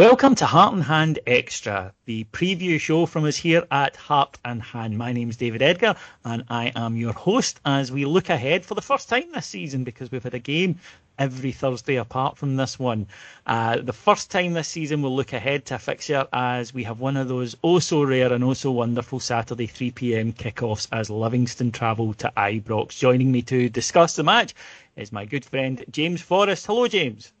[0.00, 4.62] Welcome to Heart and Hand Extra, the preview show from us here at Heart and
[4.62, 4.96] Hand.
[4.96, 8.74] My name is David Edgar, and I am your host as we look ahead for
[8.74, 10.78] the first time this season because we've had a game
[11.18, 13.08] every Thursday apart from this one.
[13.46, 16.98] Uh, the first time this season we'll look ahead to a fixture as we have
[16.98, 21.10] one of those oh so rare and oh so wonderful Saturday 3 pm kickoffs as
[21.10, 22.98] Livingston travel to Ibrox.
[22.98, 24.54] Joining me to discuss the match
[24.96, 26.64] is my good friend James Forrest.
[26.64, 27.34] Hello, James.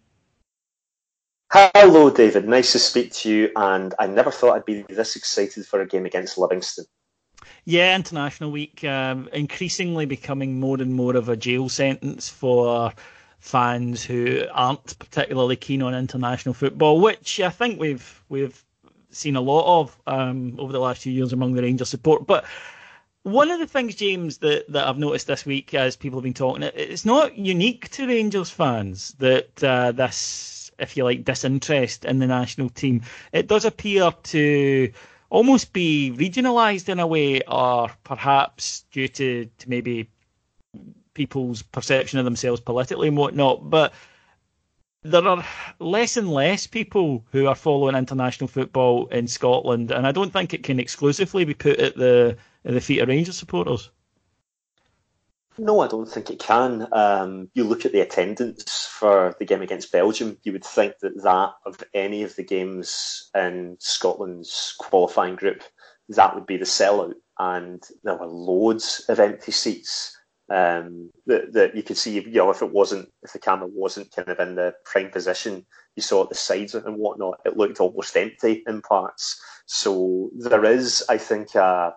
[1.52, 2.46] Hello, David.
[2.46, 3.50] Nice to speak to you.
[3.56, 6.84] And I never thought I'd be this excited for a game against Livingston.
[7.64, 12.92] Yeah, International Week um, increasingly becoming more and more of a jail sentence for
[13.40, 18.62] fans who aren't particularly keen on international football, which I think we've we've
[19.10, 22.26] seen a lot of um, over the last few years among the Rangers support.
[22.26, 22.44] But
[23.22, 26.34] one of the things, James, that, that I've noticed this week as people have been
[26.34, 30.16] talking, it's not unique to Rangers fans that uh, this
[30.80, 33.02] if you like, disinterest in the national team.
[33.32, 34.92] It does appear to
[35.30, 40.08] almost be regionalised in a way, or perhaps due to, to maybe
[41.14, 43.68] people's perception of themselves politically and whatnot.
[43.68, 43.92] But
[45.02, 45.44] there are
[45.78, 50.52] less and less people who are following international football in Scotland, and I don't think
[50.52, 53.90] it can exclusively be put at the at the feet of Rangers supporters.
[55.58, 56.86] No, I don't think it can.
[56.92, 61.22] Um, you look at the attendance for the game against Belgium, you would think that
[61.22, 65.62] that of any of the games in Scotland's qualifying group,
[66.08, 67.14] that would be the sellout.
[67.38, 70.16] And there were loads of empty seats
[70.50, 72.20] um, that, that you could see.
[72.20, 75.66] You know, if it wasn't, if the camera wasn't kind of in the prime position,
[75.96, 79.40] you saw at the sides and whatnot, it looked almost empty in parts.
[79.66, 81.90] So there is, I think, uh,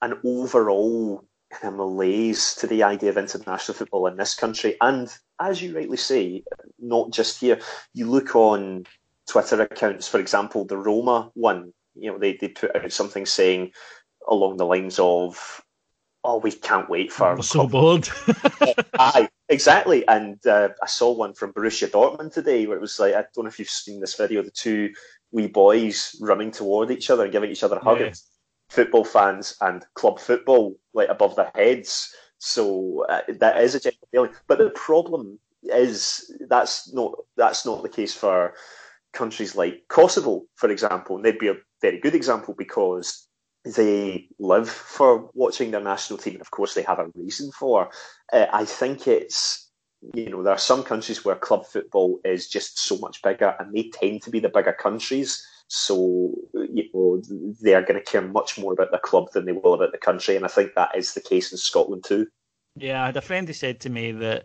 [0.00, 4.76] an overall kind of malaise to the idea of international football in this country.
[4.80, 6.44] And as you rightly say,
[6.78, 7.60] not just here.
[7.92, 8.86] You look on
[9.28, 13.72] Twitter accounts, for example, the Roma one, you know, they, they put out something saying
[14.26, 15.62] along the lines of,
[16.24, 17.34] oh, we can't wait for...
[17.34, 18.08] We're so bored.
[18.98, 20.06] Aye, exactly.
[20.06, 23.44] And uh, I saw one from Borussia Dortmund today where it was like, I don't
[23.44, 24.92] know if you've seen this video, the two
[25.32, 28.24] wee boys running toward each other and giving each other hugs.
[28.72, 32.14] Football fans and club football like above their heads.
[32.38, 34.30] So uh, that is a general feeling.
[34.46, 38.54] But the problem is that's not that's not the case for
[39.12, 41.16] countries like Kosovo, for example.
[41.16, 43.28] And they'd be a very good example because
[43.64, 47.90] they live for watching their national team, and of course they have a reason for.
[48.32, 49.70] Uh, I think it's
[50.14, 53.72] you know there are some countries where club football is just so much bigger, and
[53.72, 55.46] they tend to be the bigger countries.
[55.74, 57.22] So you know
[57.62, 59.96] they are going to care much more about the club than they will about the
[59.96, 62.26] country, and I think that is the case in Scotland too.
[62.76, 64.44] Yeah, I had a friend who said to me that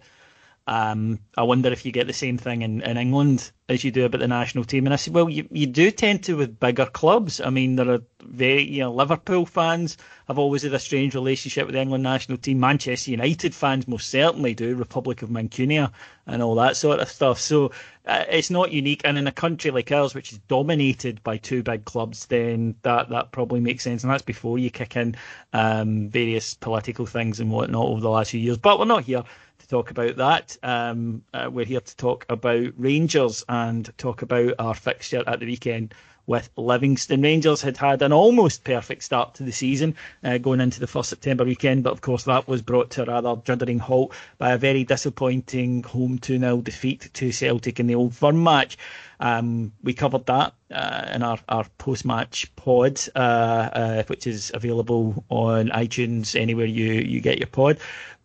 [0.67, 4.05] um, I wonder if you get the same thing in, in England as you do
[4.05, 4.85] about the national team.
[4.85, 7.41] And I said, well, you, you do tend to with bigger clubs.
[7.41, 9.97] I mean, there are very, you know, Liverpool fans
[10.27, 12.59] have always had a strange relationship with the England national team.
[12.59, 14.75] Manchester United fans most certainly do.
[14.75, 15.91] Republic of Mancunia
[16.25, 17.39] and all that sort of stuff.
[17.39, 17.71] So
[18.05, 19.01] uh, it's not unique.
[19.05, 23.09] And in a country like ours, which is dominated by two big clubs, then that
[23.09, 24.03] that probably makes sense.
[24.03, 25.15] And that's before you kick in
[25.53, 28.57] um, various political things and whatnot over the last few years.
[28.57, 29.23] But we're not here
[29.59, 30.57] to talk about that.
[30.63, 35.45] Um, uh, we're here to talk about Rangers and talk about our fixture at the
[35.45, 35.93] weekend
[36.27, 37.21] with Livingston.
[37.21, 41.09] Rangers had had an almost perfect start to the season uh, going into the first
[41.09, 44.57] September weekend, but of course that was brought to a rather juddering halt by a
[44.57, 48.77] very disappointing home 2 0 defeat to Celtic in the Old Firm match.
[49.19, 54.51] Um, we covered that uh, in our, our post match pod, uh, uh, which is
[54.53, 57.79] available on iTunes, anywhere you, you get your pod.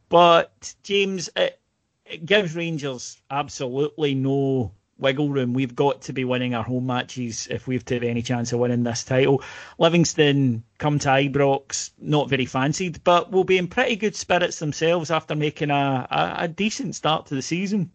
[0.09, 1.59] But, James, it,
[2.05, 4.73] it gives Rangers absolutely no
[5.03, 5.53] wiggle room.
[5.53, 8.61] We've got to be winning our home matches if we've to have any chance of
[8.61, 9.43] winning this title.
[9.79, 15.11] Livingston come to Ibrox, not very fancied, but will be in pretty good spirits themselves
[15.11, 17.91] after making a, a, a decent start to the season.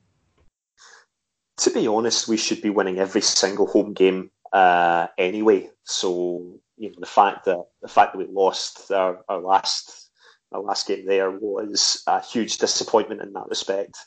[1.62, 5.70] To be honest, we should be winning every single home game uh, anyway.
[5.84, 10.10] So you know the fact that the fact that we lost our, our last
[10.52, 13.98] our last game there was a huge disappointment in that respect.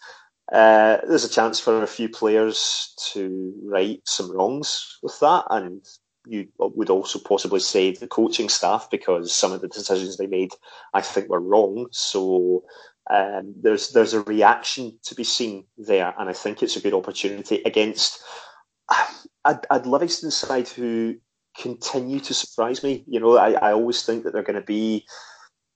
[0.52, 5.84] Uh, there's a chance for a few players to right some wrongs with that, and
[6.26, 10.50] you would also possibly say the coaching staff because some of the decisions they made,
[10.92, 11.86] I think, were wrong.
[11.92, 12.64] So
[13.10, 16.94] um, there's there's a reaction to be seen there, and I think it's a good
[16.94, 18.20] opportunity against
[19.44, 21.16] a, a Livingston side who
[21.56, 23.04] continue to surprise me.
[23.06, 25.06] You know, I, I always think that they're going to be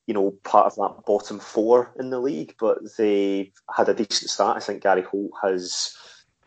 [0.07, 4.31] you know, part of that bottom four in the league, but they had a decent
[4.31, 4.57] start.
[4.57, 5.97] I think Gary Holt has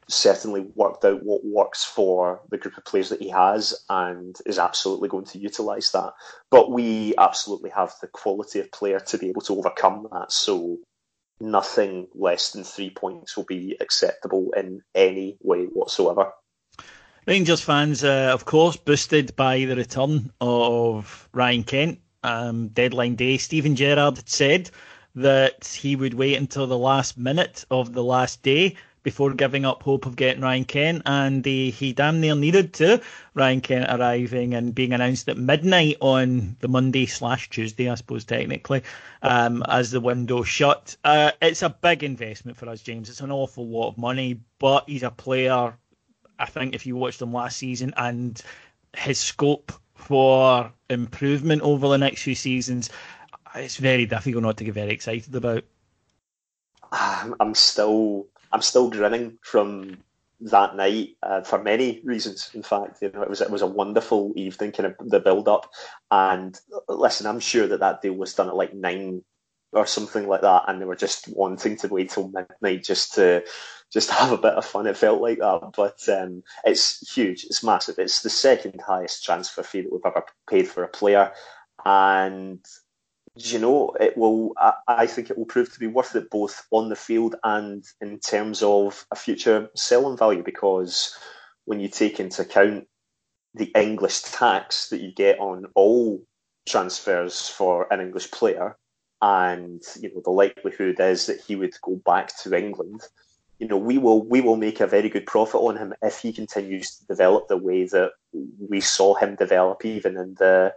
[0.10, 4.60] certainly worked out what works for the group of players that he has and is
[4.60, 6.14] absolutely going to utilise that.
[6.50, 10.32] But we absolutely have the quality of player to be able to overcome that.
[10.32, 10.78] So
[11.40, 16.32] nothing less than three points will be acceptable in any way whatsoever.
[17.26, 23.38] Rangers fans, uh, of course, boosted by the return of Ryan Kent um, deadline day,
[23.38, 24.70] Steven Gerrard had said
[25.16, 28.76] that he would wait until the last minute of the last day
[29.08, 33.02] before giving up hope of getting Ryan Kent, and he, he damn near needed to.
[33.36, 38.26] Ryan Kent arriving and being announced at midnight on the Monday slash Tuesday, I suppose
[38.26, 38.84] technically,
[39.22, 40.98] um, as the window shut.
[41.06, 43.10] Uh, it's a big investment for us, James.
[43.10, 45.74] It's an awful lot of money, but he's a player.
[46.38, 48.42] I think if you watched him last season and
[48.94, 52.90] his scope for improvement over the next few seasons,
[53.56, 55.64] it's very difficult not to get very excited about.
[56.92, 59.98] I'm still I'm still grinning from
[60.40, 62.52] that night uh, for many reasons.
[62.54, 65.48] In fact, you know, it was it was a wonderful evening, kind of the build
[65.48, 65.70] up.
[66.12, 66.58] And
[66.88, 69.24] listen, I'm sure that that deal was done at like nine
[69.74, 73.44] or something like that, and they were just wanting to wait till midnight just to
[73.92, 74.88] just have a bit of fun.
[74.88, 77.46] It felt like that, but um, it's huge.
[77.46, 77.96] It's massive.
[77.98, 81.32] It's the second highest transfer fee that we've ever paid for a player,
[81.86, 82.64] and
[83.36, 84.54] you know it will.
[84.58, 87.84] I, I think it will prove to be worth it both on the field and
[88.02, 91.16] in terms of a future selling value because
[91.66, 92.88] when you take into account
[93.54, 96.24] the English tax that you get on all
[96.68, 98.78] transfers for an English player,
[99.22, 103.02] and you know the likelihood is that he would go back to England
[103.60, 106.32] you know, we will we will make a very good profit on him if he
[106.32, 108.12] continues to develop the way that
[108.70, 110.74] we saw him develop, even in the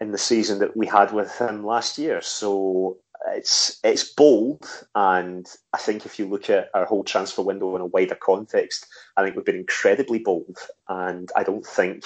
[0.00, 2.20] in the season that we had with him last year.
[2.20, 2.98] So
[3.28, 7.82] it's it's bold, and I think if you look at our whole transfer window in
[7.82, 8.86] a wider context,
[9.16, 12.04] I think we've been incredibly bold, and I don't think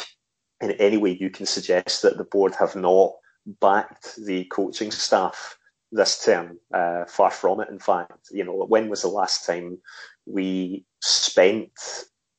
[0.61, 3.13] in any way you can suggest that the board have not
[3.61, 5.57] backed the coaching staff
[5.93, 6.59] this term.
[6.73, 8.29] Uh, far from it, in fact.
[8.31, 9.79] You know, when was the last time
[10.27, 11.73] we spent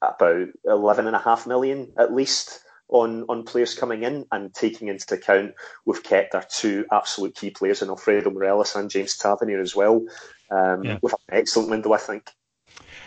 [0.02, 4.88] about eleven and a half million at least on on players coming in and taking
[4.88, 5.54] into account
[5.86, 10.06] we've kept our two absolute key players in Alfredo Morelos and James Tavernier as well.
[10.50, 11.00] Um, yeah.
[11.02, 12.30] With an excellent window, I think.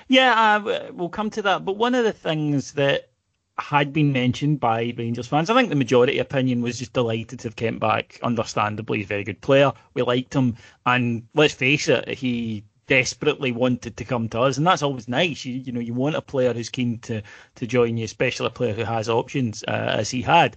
[0.08, 1.64] Yeah, uh, we'll come to that.
[1.64, 3.10] But one of the things that
[3.58, 5.48] had been mentioned by Rangers fans.
[5.48, 8.18] I think the majority opinion was just delighted to have Kent back.
[8.22, 9.72] Understandably, he's a very good player.
[9.94, 10.56] We liked him,
[10.86, 15.44] and let's face it, he desperately wanted to come to us, and that's always nice.
[15.44, 17.22] You, you know, you want a player who's keen to
[17.54, 20.56] to join you, especially a player who has options uh, as he had.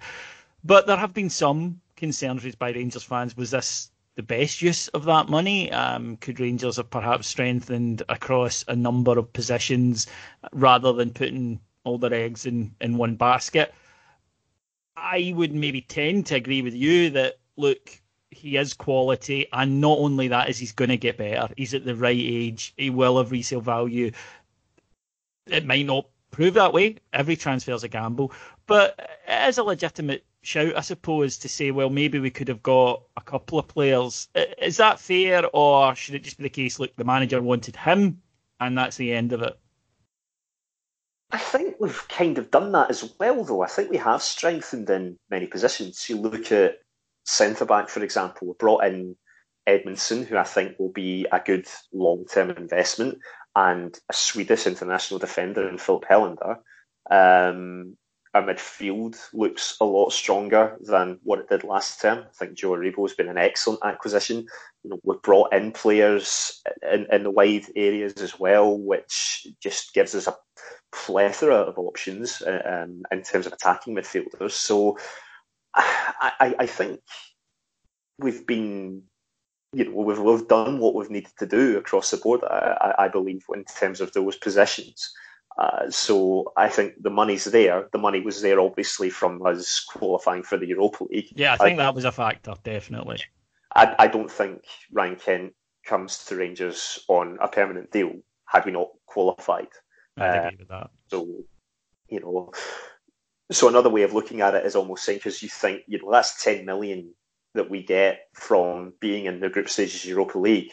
[0.63, 3.37] But there have been some concerns raised by Rangers fans.
[3.37, 5.71] Was this the best use of that money?
[5.71, 10.07] Um, could Rangers have perhaps strengthened across a number of positions
[10.51, 13.73] rather than putting all their eggs in, in one basket.
[14.95, 17.89] I would maybe tend to agree with you that look,
[18.31, 21.51] he is quality, and not only that is he's going to get better.
[21.57, 22.73] He's at the right age.
[22.77, 24.11] He will have resale value.
[25.47, 26.97] It might not prove that way.
[27.13, 28.31] Every transfer is a gamble,
[28.65, 32.63] but it is a legitimate shout, I suppose, to say, well, maybe we could have
[32.63, 34.29] got a couple of players.
[34.61, 36.79] Is that fair, or should it just be the case?
[36.79, 38.21] Look, the manager wanted him,
[38.59, 39.57] and that's the end of it.
[41.31, 43.61] I think we've kind of done that as well, though.
[43.61, 46.07] I think we have strengthened in many positions.
[46.09, 46.77] You look at
[47.25, 49.17] centre back, for example, we brought in
[49.67, 53.19] Edmundson, who I think will be a good long term investment,
[53.55, 56.57] and a Swedish international defender in Filip Helander.
[57.11, 57.97] Um,
[58.33, 62.19] our midfield looks a lot stronger than what it did last term.
[62.19, 64.45] I think Joe Aribo has been an excellent acquisition.
[64.83, 69.93] You know, we've brought in players in, in the wide areas as well, which just
[69.93, 70.35] gives us a
[70.91, 74.51] plethora of options uh, um, in terms of attacking midfielders.
[74.51, 74.97] So
[75.73, 77.01] I, I, I think
[78.19, 79.03] we've been
[79.73, 83.07] you know, we've, we've done what we've needed to do across the board, I, I
[83.09, 85.13] believe, in terms of those positions.
[85.57, 87.87] Uh, so I think the money's there.
[87.91, 91.33] The money was there, obviously, from us qualifying for the Europa League.
[91.35, 93.19] Yeah, I think I, that was a factor, definitely.
[93.75, 95.53] I, I don't think Ryan Kent
[95.85, 98.13] comes to Rangers on a permanent deal
[98.45, 99.67] had we not qualified.
[100.17, 100.89] I agree with that.
[101.09, 101.27] So,
[102.09, 102.51] you know,
[103.51, 106.11] so another way of looking at it is almost saying because you think, you know,
[106.11, 107.13] that's 10 million
[107.53, 110.71] that we get from being in the group stages Europa League.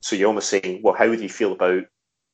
[0.00, 1.84] So you're almost saying, well, how do you feel about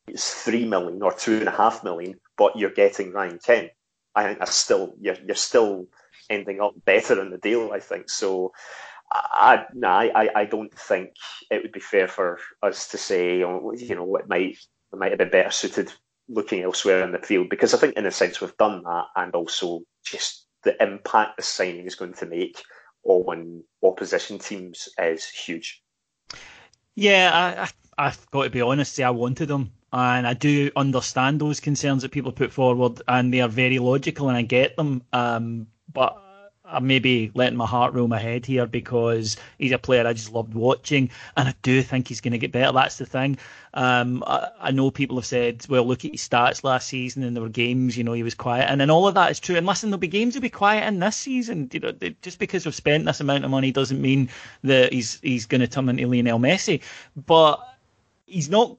[0.08, 3.70] it's three million or two and a half million, but you're getting Ryan Kent?
[4.14, 5.86] I think that's still you're you're still
[6.28, 7.70] ending up better in the deal.
[7.72, 8.52] I think so.
[9.14, 11.10] I, no, I, I don't think
[11.50, 14.56] it would be fair for us to say, oh, you know, it might
[14.92, 15.92] it might have been better suited
[16.32, 19.34] looking elsewhere in the field because I think, in a sense, we've done that, and
[19.34, 22.62] also just the impact the signing is going to make
[23.04, 25.82] on opposition teams is huge.
[26.94, 27.66] Yeah,
[27.98, 29.00] I, have got to be honest.
[29.00, 33.40] I wanted them, and I do understand those concerns that people put forward, and they
[33.40, 35.02] are very logical, and I get them.
[35.12, 36.16] Um, but
[36.72, 40.32] I'm maybe letting my heart rule my head here because he's a player I just
[40.32, 42.72] loved watching, and I do think he's going to get better.
[42.72, 43.38] That's the thing.
[43.74, 47.34] Um, I, I, know people have said, well, look at his stats last season, and
[47.34, 49.56] there were games, you know, he was quiet, and then all of that is true.
[49.56, 51.70] And listen, there'll be games he'll be quiet in this season.
[51.72, 54.28] You know, just because we've spent this amount of money doesn't mean
[54.64, 56.82] that he's he's going to turn into Lionel Messi,
[57.16, 57.76] but
[58.26, 58.76] he's not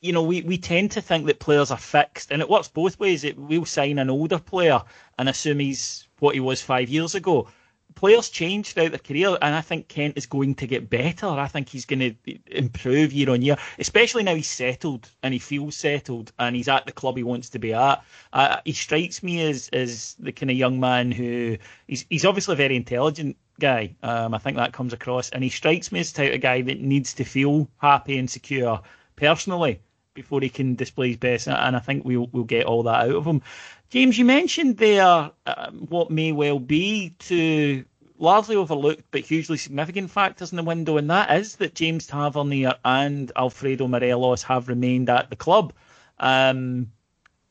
[0.00, 2.98] you know, we, we tend to think that players are fixed, and it works both
[2.98, 3.24] ways.
[3.24, 4.82] It, we'll sign an older player
[5.18, 7.48] and assume he's what he was five years ago.
[7.94, 11.28] Players change throughout their career, and I think Kent is going to get better.
[11.28, 15.38] I think he's going to improve year on year, especially now he's settled and he
[15.38, 18.04] feels settled and he's at the club he wants to be at.
[18.34, 21.56] Uh, he strikes me as as the kind of young man who
[21.86, 23.94] he's he's obviously a very intelligent guy.
[24.02, 26.60] Um, I think that comes across, and he strikes me as the type of guy
[26.62, 28.82] that needs to feel happy and secure
[29.14, 29.80] personally
[30.16, 33.14] before he can display his best, and I think we'll we'll get all that out
[33.14, 33.42] of him.
[33.90, 37.84] James, you mentioned there um, what may well be to
[38.18, 42.74] largely overlooked but hugely significant factors in the window, and that is that James Tavernier
[42.84, 45.72] and Alfredo Morelos have remained at the club.
[46.18, 46.90] Um,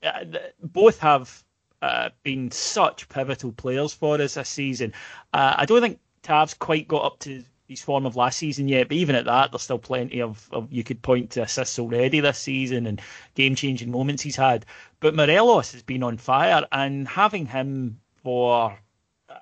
[0.04, 0.26] uh,
[0.62, 1.44] both have
[1.82, 4.94] uh, been such pivotal players for us this season.
[5.34, 8.88] Uh, I don't think Tav's quite got up to his form of last season yet,
[8.88, 12.20] but even at that, there's still plenty of, of you could point to assists already
[12.20, 13.02] this season and
[13.34, 14.66] game changing moments he's had.
[15.00, 18.78] But Morelos has been on fire, and having him for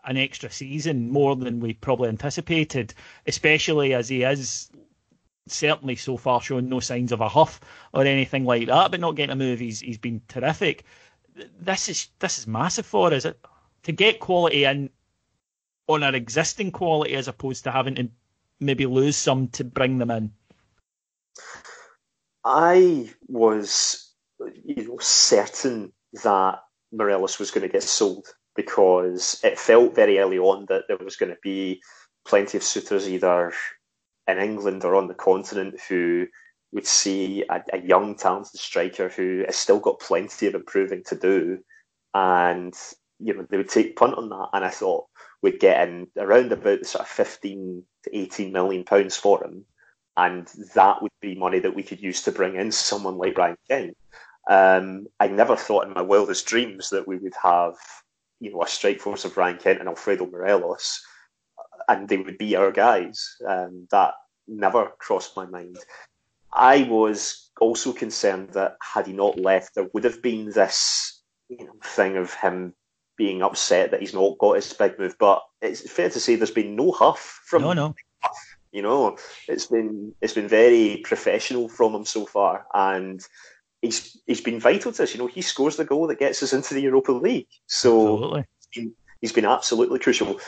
[0.05, 2.93] an extra season more than we probably anticipated,
[3.27, 4.69] especially as he is
[5.47, 7.59] certainly so far shown no signs of a huff
[7.93, 10.85] or anything like that, but not getting a move, he's he's been terrific.
[11.59, 13.25] This is this is massive for us.
[13.83, 14.89] To get quality in
[15.87, 18.09] on our existing quality as opposed to having to
[18.59, 20.31] maybe lose some to bring them in?
[22.45, 24.13] I was,
[24.65, 26.59] you know, certain that
[26.91, 31.15] Morelos was going to get sold because it felt very early on that there was
[31.15, 31.81] going to be
[32.25, 33.53] plenty of suitors either
[34.27, 36.27] in England or on the continent who
[36.71, 41.15] would see a, a young talented striker who has still got plenty of improving to
[41.15, 41.59] do,
[42.13, 42.73] and
[43.23, 44.49] you know they would take punt on that.
[44.53, 45.05] And I thought,
[45.43, 49.65] we'd get in around about the sort of 15 to 18 million pounds for him.
[50.15, 53.57] And that would be money that we could use to bring in someone like Ryan
[53.67, 53.97] Kent.
[54.49, 57.75] Um, I never thought in my wildest dreams that we would have,
[58.39, 61.01] you know, a strike force of Ryan Kent and Alfredo Morelos,
[61.87, 63.35] and they would be our guys.
[63.47, 64.13] Um, that
[64.47, 65.77] never crossed my mind.
[66.53, 71.65] I was also concerned that had he not left, there would have been this, you
[71.65, 72.75] know, thing of him
[73.17, 76.51] being upset that he's not got his big move, but it's fair to say there's
[76.51, 77.95] been no huff from no, no.
[78.71, 79.17] You know,
[79.47, 83.21] it's been it's been very professional from him so far, and
[83.83, 85.13] he's he's been vital to us.
[85.13, 88.67] You know, he scores the goal that gets us into the Europa League, so he's
[88.73, 90.39] been, he's been absolutely crucial.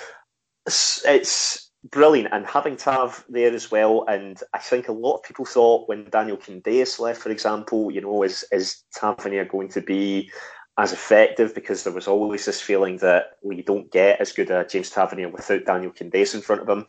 [0.66, 4.06] It's, it's brilliant, and having Tav there as well.
[4.08, 8.02] And I think a lot of people thought when Daniel Candeias left, for example, you
[8.02, 10.32] know, is is Tavernier going to be
[10.78, 14.66] as effective because there was always this feeling that we don't get as good a
[14.66, 16.86] James Tavernier without Daniel Candeias in front of him.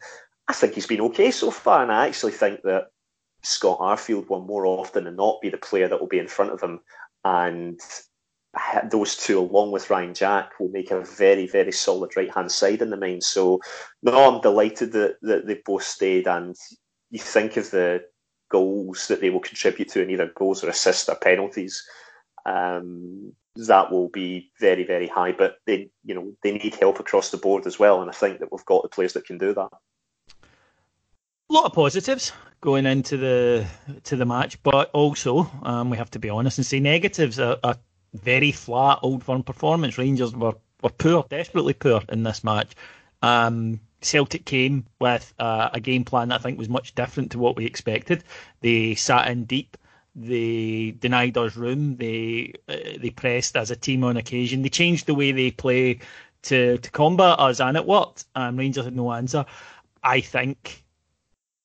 [0.49, 2.89] I think he's been okay so far, and I actually think that
[3.43, 6.53] Scott Arfield will more often than not be the player that will be in front
[6.53, 6.81] of him,
[7.25, 7.81] and
[8.91, 12.83] those two, along with Ryan Jack, will make a very, very solid right hand side
[12.83, 13.21] in the main.
[13.21, 13.61] So,
[14.03, 16.57] no, I'm delighted that, that they both stayed, and
[17.11, 18.05] you think of the
[18.49, 21.85] goals that they will contribute to in either goals or assists or penalties.
[22.47, 25.33] Um, that will be very, very high.
[25.33, 28.39] But they, you know, they need help across the board as well, and I think
[28.41, 29.71] that we've got the players that can do that
[31.49, 33.67] a lot of positives going into the
[34.05, 37.39] to the match, but also um, we have to be honest and say negatives.
[37.39, 37.77] A, a,
[38.15, 39.99] very flat Old Firm performance.
[39.99, 42.75] Rangers were, were poor, desperately poor in this match.
[43.21, 47.39] Um, Celtic came with uh, a game plan that I think was much different to
[47.39, 48.25] what we expected.
[48.63, 49.77] They sat in deep.
[50.17, 51.97] They denied us room.
[51.97, 54.63] They uh, they pressed as a team on occasion.
[54.63, 56.01] They changed the way they play
[56.43, 58.25] to to combat us, and it worked.
[58.35, 59.45] Um, Rangers had no answer.
[60.03, 60.85] I think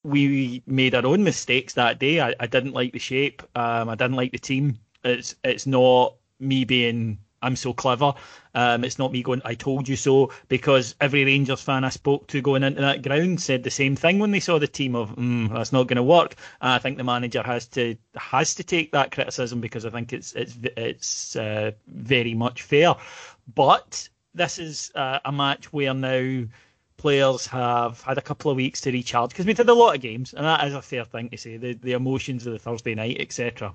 [0.04, 2.20] we made our own mistakes that day.
[2.20, 3.42] I, I didn't like the shape.
[3.56, 4.80] Um, I didn't like the team.
[5.04, 8.14] It's it's not me being I'm so clever.
[8.54, 12.28] Um, it's not me going I told you so because every Rangers fan I spoke
[12.28, 15.16] to going into that ground said the same thing when they saw the team of
[15.16, 16.36] mm, that's not going to work.
[16.62, 20.14] And I think the manager has to has to take that criticism because I think
[20.14, 22.96] it's it's it's uh, very much fair.
[23.54, 26.46] But this is uh, a match where now
[26.98, 30.02] players have had a couple of weeks to recharge because we've had a lot of
[30.02, 31.58] games, and that is a fair thing to say.
[31.58, 33.74] The the emotions of the Thursday night, etc.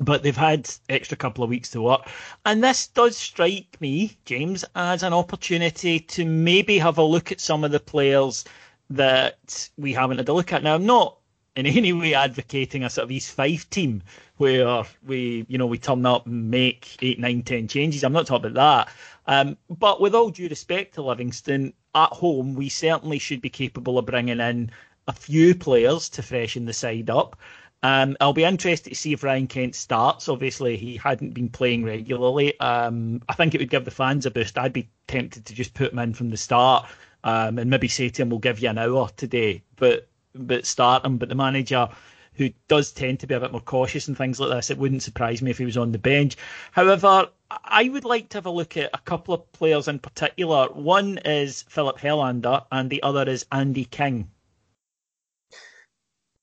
[0.00, 2.08] But they've had extra couple of weeks to work,
[2.44, 7.40] and this does strike me, James, as an opportunity to maybe have a look at
[7.40, 8.44] some of the players
[8.90, 10.64] that we haven't had a look at.
[10.64, 11.18] Now, I'm not
[11.56, 14.02] in any way advocating a sort of East Five team
[14.36, 18.02] where we, you know, we turn up and make eight, nine, ten changes.
[18.02, 18.94] I'm not talking about that.
[19.26, 23.98] Um, but with all due respect to Livingston, at home, we certainly should be capable
[23.98, 24.70] of bringing in
[25.06, 27.36] a few players to freshen the side up.
[27.84, 30.30] Um, I'll be interested to see if Ryan Kent starts.
[30.30, 32.58] Obviously, he hadn't been playing regularly.
[32.58, 34.56] Um, I think it would give the fans a boost.
[34.56, 36.86] I'd be tempted to just put him in from the start
[37.24, 41.04] um, and maybe say to him, "We'll give you an hour today," but but start
[41.04, 41.18] him.
[41.18, 41.90] But the manager
[42.36, 44.70] who does tend to be a bit more cautious and things like this.
[44.70, 46.36] It wouldn't surprise me if he was on the bench.
[46.72, 50.68] However, I would like to have a look at a couple of players in particular.
[50.72, 54.30] One is Filip Helander, and the other is Andy King.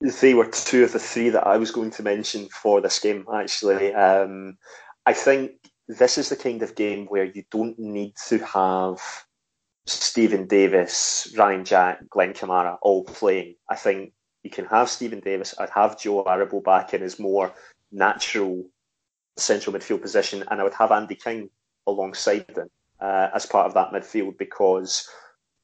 [0.02, 3.26] They were two of the three that I was going to mention for this game,
[3.34, 3.94] actually.
[3.94, 4.58] Um,
[5.06, 5.52] I think
[5.88, 9.00] this is the kind of game where you don't need to have
[9.86, 13.56] Steven Davis, Ryan Jack, Glenn Kamara all playing.
[13.70, 15.54] I think you can have Steven Davis.
[15.60, 17.54] I'd have Joe Aribo back in his more
[17.92, 18.64] natural
[19.38, 21.50] central midfield position, and I would have Andy King
[21.88, 25.08] alongside them uh, as part of that midfield because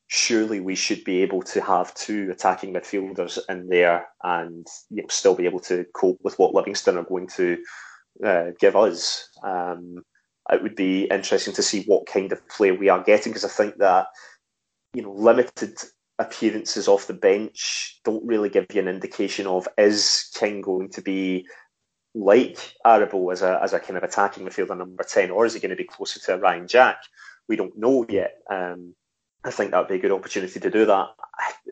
[0.08, 5.08] surely we should be able to have two attacking midfielders in there and you know,
[5.10, 7.58] still be able to cope with what Livingston are going to
[8.24, 9.30] uh, give us.
[9.44, 10.04] Um,
[10.50, 13.50] it would be interesting to see what kind of play we are getting because I
[13.50, 14.08] think that
[14.94, 15.78] you know limited
[16.20, 21.02] appearances off the bench don't really give you an indication of is King going to
[21.02, 21.46] be
[22.16, 25.60] like Aribo as a as a kind of attacking midfielder number ten, or is he
[25.60, 26.98] going to be closer to Ryan Jack?
[27.50, 28.36] We don't know yet.
[28.50, 28.96] Um,
[29.48, 31.08] I think that would be a good opportunity to do that.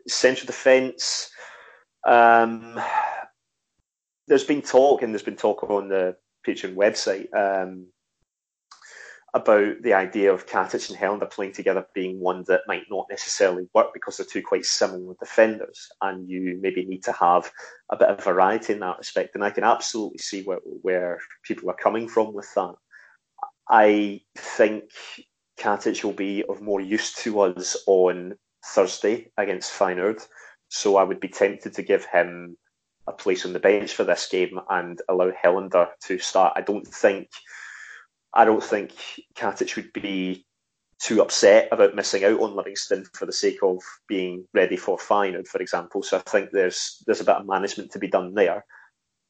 [0.08, 1.30] Central defence.
[2.06, 2.80] Um,
[4.26, 7.86] there's been talk, and there's been talk on the Patreon website um,
[9.34, 13.68] about the idea of Katic and Helander playing together being one that might not necessarily
[13.74, 17.52] work because they're two quite similar defenders, and you maybe need to have
[17.90, 19.34] a bit of variety in that respect.
[19.34, 22.74] And I can absolutely see where, where people are coming from with that.
[23.68, 24.84] I think
[25.58, 30.26] Katic will be of more use to us on Thursday against Feyenoord,
[30.68, 32.56] so I would be tempted to give him
[33.06, 36.54] a place on the bench for this game and allow Helander to start.
[36.56, 37.28] I don't think
[38.34, 38.92] I don't think
[39.34, 40.44] Katic would be
[41.00, 45.46] too upset about missing out on Livingston for the sake of being ready for Feyenoord,
[45.46, 46.02] for example.
[46.02, 48.64] So I think there's there's a bit of management to be done there.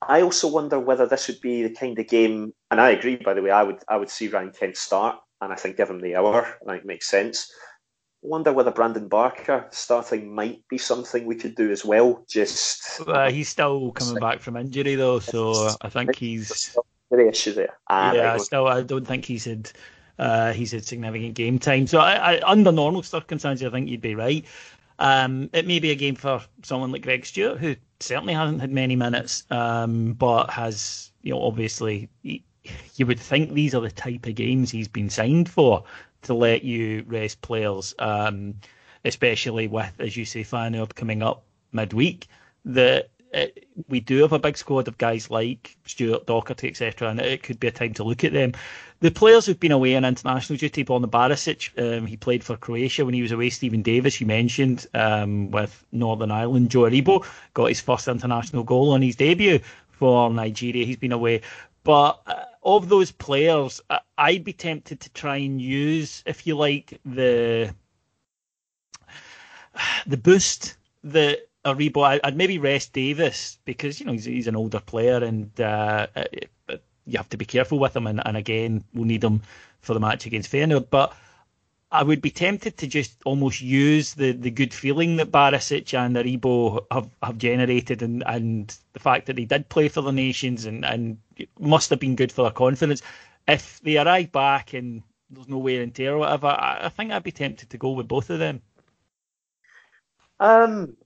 [0.03, 3.17] I also wonder whether this would be the kind of game, and I agree.
[3.17, 5.91] By the way, I would I would see Ryan Kent start and I think give
[5.91, 6.47] him the hour.
[6.67, 7.53] I think makes sense.
[8.23, 12.25] Wonder whether Brandon Barker starting might be something we could do as well.
[12.29, 16.77] Just uh, he's still coming back from injury though, so I think he's
[17.11, 17.79] the issue there.
[17.89, 18.41] Ah, yeah, right.
[18.41, 19.71] still I don't think he's had
[20.19, 21.87] uh, he's had significant game time.
[21.87, 24.45] So I, I, under normal circumstances, I think you'd be right.
[24.99, 28.71] Um, it may be a game for someone like Greg Stewart, who certainly hasn't had
[28.71, 32.43] many minutes, um, but has, you know, obviously, he,
[32.97, 35.85] you would think these are the type of games he's been signed for
[36.23, 38.55] to let you rest players, um,
[39.05, 42.27] especially with, as you say, Feyenoord coming up midweek.
[42.65, 47.21] That it, we do have a big squad of guys like Stuart Doherty, etc., and
[47.21, 48.53] it could be a time to look at them.
[49.01, 53.05] The players who've been away on international duty, Borna Barisic, um, he played for Croatia
[53.05, 53.51] when he was away.
[53.51, 56.71] Steven Davis, you mentioned, um, with Northern Ireland.
[56.71, 60.87] Joe Aribo got his first international goal on his debut for Nigeria.
[60.87, 61.43] He's been away.
[61.85, 63.81] But uh, of those players,
[64.19, 67.75] I'd be tempted to try and use, if you like, the
[70.07, 72.21] the boost that Aribo.
[72.23, 76.07] I'd maybe rest Davis because you know he's, he's an older player and uh
[77.07, 78.07] you have to be careful with him.
[78.07, 79.43] And, and again, we'll need him
[79.81, 80.91] for the match against Feyenoord.
[80.91, 81.17] But
[81.91, 86.17] I would be tempted to just almost use the, the good feeling that Barisic and
[86.17, 90.67] Aribo have, have generated and, and the fact that they did play for the nations
[90.67, 91.19] and, and
[91.59, 93.03] must have been good for their confidence.
[93.47, 97.13] If they arrive back and there's no wear and tear or whatever, I, I think
[97.13, 98.63] I'd be tempted to go with both of them.
[100.41, 100.97] Um,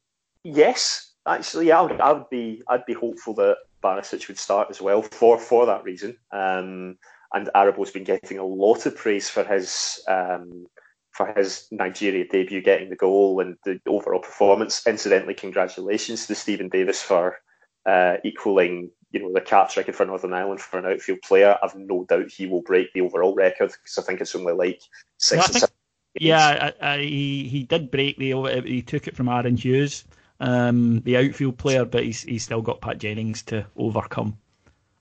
[0.43, 4.81] yes, actually, I would, I would be I'd be hopeful that Barisic would start as
[4.81, 6.17] well for for that reason.
[6.33, 6.99] Um,
[7.33, 10.67] and Aribo's been getting a lot of praise for his um,
[11.13, 14.87] for his Nigeria debut, getting the goal and the overall performance.
[14.87, 17.37] Incidentally, congratulations to Steven Davis for
[17.87, 21.57] uh, equaling you know the caps record for Northern Ireland for an outfield player.
[21.63, 24.83] I've no doubt he will break the overall record because I think it's only like
[25.19, 25.39] six.
[25.39, 25.73] Well, think,
[26.15, 28.35] yeah, I, I, he he did break the.
[28.35, 28.63] Overall.
[28.63, 30.05] He took it from Aaron Hughes
[30.41, 34.39] um, the outfield player, but he's he's still got Pat Jennings to overcome.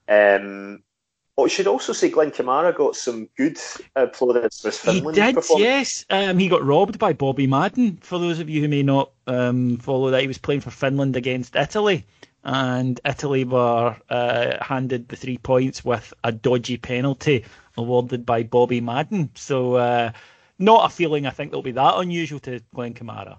[0.08, 0.84] Um,
[1.39, 3.58] I should also say Glenn Kamara got some good
[4.13, 5.15] plaudits for Finland.
[5.15, 6.06] He did, yes.
[6.10, 7.98] Um, he got robbed by Bobby Madden.
[8.02, 11.15] For those of you who may not um, follow that, he was playing for Finland
[11.15, 12.06] against Italy,
[12.43, 17.45] and Italy were uh, handed the three points with a dodgy penalty
[17.78, 19.30] awarded by Bobby Madden.
[19.36, 20.12] So, uh,
[20.58, 23.38] not a feeling I think that'll be that unusual to Glenn Kamara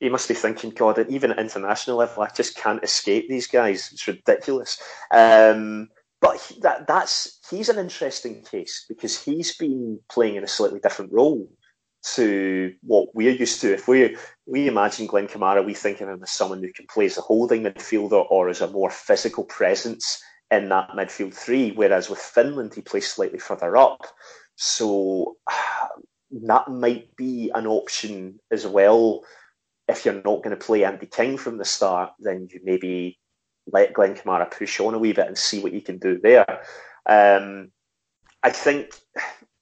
[0.00, 3.90] he must be thinking, God, even at international level, I just can't escape these guys.
[3.92, 4.80] It's ridiculous.
[5.10, 5.90] Um,
[6.20, 10.80] but he, that, that's he's an interesting case because he's been playing in a slightly
[10.80, 11.48] different role
[12.02, 13.72] to what we're used to.
[13.72, 17.06] If we we imagine Glenn Kamara, we think of him as someone who can play
[17.06, 21.72] as a holding midfielder or as a more physical presence in that midfield three.
[21.72, 24.00] Whereas with Finland, he plays slightly further up.
[24.56, 25.36] So
[26.46, 29.22] that might be an option as well
[29.90, 33.18] if you're not going to play Andy King from the start, then you maybe
[33.66, 36.62] let Glenn Kamara push on a wee bit and see what you can do there.
[37.06, 37.70] Um,
[38.42, 38.94] I think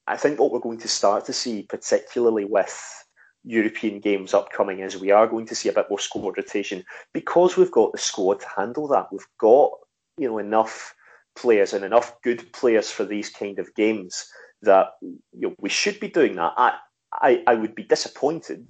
[0.09, 3.05] I think what we're going to start to see, particularly with
[3.43, 7.55] European games upcoming, is we are going to see a bit more squad rotation because
[7.55, 9.11] we've got the squad to handle that.
[9.11, 9.71] We've got
[10.17, 10.95] you know enough
[11.35, 14.27] players and enough good players for these kind of games
[14.63, 16.53] that you know, we should be doing that.
[16.57, 16.77] I,
[17.13, 18.67] I, I would be disappointed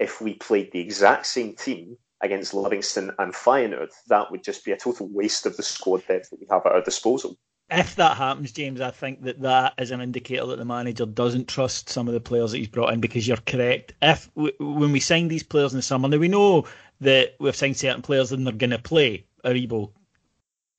[0.00, 4.72] if we played the exact same team against Livingston and Feyenoord, that would just be
[4.72, 7.36] a total waste of the squad depth that we have at our disposal.
[7.70, 11.46] If that happens, James, I think that that is an indicator that the manager doesn't
[11.46, 13.00] trust some of the players that he's brought in.
[13.00, 13.94] Because you're correct.
[14.02, 16.66] If when we sign these players in the summer, now we know
[17.00, 19.90] that we've signed certain players and they're going to play Aribo,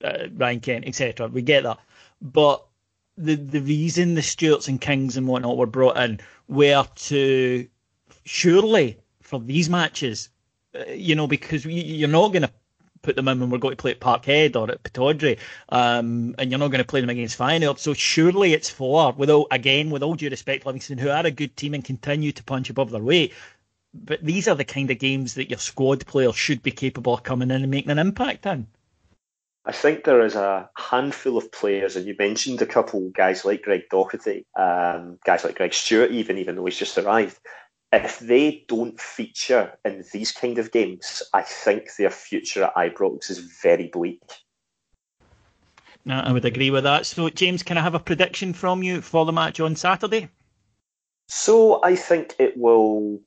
[0.04, 1.28] uh, Ryan Kent, etc.
[1.28, 1.80] We get that,
[2.22, 2.66] but
[3.18, 7.68] the the reason the Stewarts and Kings and whatnot were brought in were to
[8.26, 10.30] surely for these matches,
[10.76, 12.52] uh, you know, because you're not going to
[13.02, 15.38] put them in when we're going to play at Parkhead or at Pittodrie,
[15.70, 17.80] um, and you're not going to play them against Feyenoord.
[17.80, 21.56] So surely it's for, without again, with all due respect, Livingston, who are a good
[21.56, 23.34] team and continue to punch above their weight.
[23.94, 27.24] But these are the kind of games that your squad players should be capable of
[27.24, 28.68] coming in and making an impact in.
[29.64, 33.62] I think there is a handful of players, and you mentioned a couple guys like
[33.62, 37.38] Greg Docherty, um, guys like Greg Stewart, even even though he's just arrived
[37.94, 43.30] if they don't feature in these kind of games, I think their future at Ibrox
[43.30, 44.22] is very bleak.
[46.06, 47.06] No, I would agree with that.
[47.06, 50.30] So, James, can I have a prediction from you for the match on Saturday?
[51.28, 53.20] So, I think it will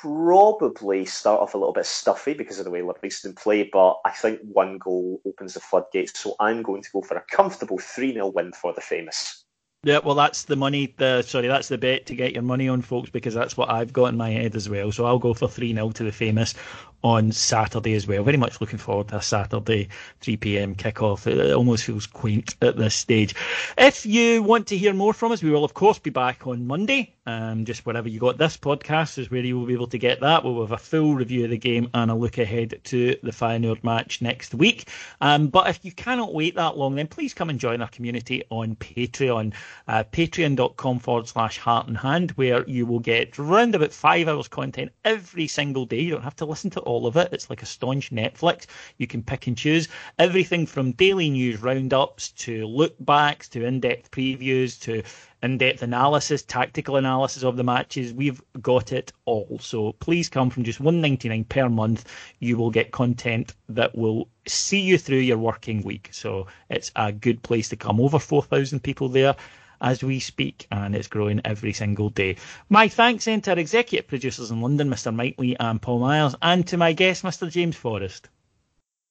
[0.00, 4.10] probably start off a little bit stuffy because of the way Livingston play, but I
[4.10, 6.20] think one goal opens the floodgates.
[6.20, 9.44] So, I'm going to go for a comfortable 3 0 win for the famous.
[9.82, 10.92] Yeah, well, that's the money.
[10.98, 13.94] The sorry, that's the bet to get your money on, folks, because that's what I've
[13.94, 14.92] got in my head as well.
[14.92, 16.54] So I'll go for three 0 to the famous
[17.02, 18.22] on Saturday as well.
[18.22, 19.88] Very much looking forward to a Saturday
[20.20, 20.74] 3 p.m.
[20.74, 21.26] kickoff.
[21.26, 23.34] It almost feels quaint at this stage.
[23.78, 26.66] If you want to hear more from us, we will of course be back on
[26.66, 27.14] Monday.
[27.30, 30.20] Um, just wherever you got this podcast is where you will be able to get
[30.20, 30.42] that.
[30.42, 33.84] We'll have a full review of the game and a look ahead to the Feyenoord
[33.84, 34.88] match next week.
[35.20, 38.42] Um, but if you cannot wait that long, then please come and join our community
[38.50, 39.54] on Patreon.
[39.86, 44.48] Uh, Patreon.com forward slash heart and hand, where you will get around about five hours
[44.48, 46.00] content every single day.
[46.00, 47.28] You don't have to listen to all of it.
[47.30, 48.66] It's like a staunch Netflix.
[48.98, 49.86] You can pick and choose
[50.18, 55.04] everything from daily news roundups to look backs to in depth previews to
[55.42, 58.12] in depth analysis, tactical analysis of the matches.
[58.12, 59.58] We've got it all.
[59.60, 62.04] So please come from just one ninety nine per month.
[62.38, 66.08] You will get content that will see you through your working week.
[66.12, 68.00] So it's a good place to come.
[68.00, 69.36] Over 4,000 people there
[69.80, 72.36] as we speak, and it's growing every single day.
[72.68, 75.14] My thanks then to our executive producers in London, Mr.
[75.14, 77.50] Mike Lee and Paul Myers, and to my guest, Mr.
[77.50, 78.28] James Forrest.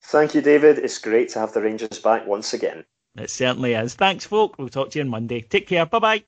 [0.04, 0.78] Thank you, David.
[0.80, 2.86] It's great to have the Rangers back once again.
[3.18, 3.96] It certainly is.
[3.96, 4.58] Thanks, folk.
[4.58, 5.42] We'll talk to you on Monday.
[5.42, 5.86] Take care.
[5.86, 6.24] Bye bye.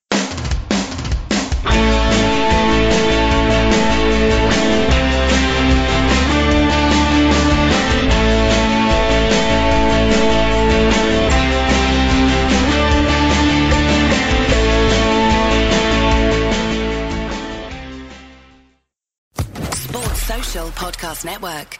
[19.74, 21.80] Sports Social Podcast Network.